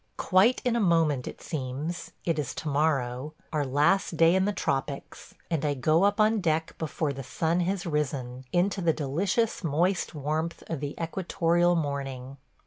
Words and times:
Quite 0.31 0.63
in 0.65 0.75
a 0.75 0.79
moment 0.79 1.27
it 1.27 1.43
seems, 1.43 2.09
it 2.25 2.39
is 2.39 2.55
tomorrow– 2.55 3.35
our 3.53 3.63
last 3.63 4.17
day 4.17 4.33
in 4.33 4.45
the 4.45 4.51
tropics– 4.51 5.35
and 5.51 5.63
I 5.63 5.75
go 5.75 6.05
up 6.05 6.19
on 6.19 6.41
deck 6.41 6.73
before 6.79 7.13
the 7.13 7.21
sun 7.21 7.59
has 7.59 7.85
risen, 7.85 8.45
into 8.51 8.81
the 8.81 8.93
delicious 8.93 9.63
moist 9.63 10.15
warmth 10.15 10.63
of 10.65 10.79
the 10.79 10.95
equatorial 10.99 11.75
morning. 11.75 12.37